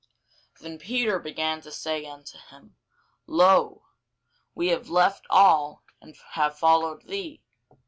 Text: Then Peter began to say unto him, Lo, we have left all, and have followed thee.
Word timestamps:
Then 0.61 0.79
Peter 0.79 1.19
began 1.19 1.61
to 1.61 1.71
say 1.71 2.07
unto 2.07 2.39
him, 2.39 2.75
Lo, 3.27 3.83
we 4.55 4.69
have 4.69 4.89
left 4.89 5.27
all, 5.29 5.83
and 6.01 6.15
have 6.31 6.57
followed 6.57 7.03
thee. 7.07 7.43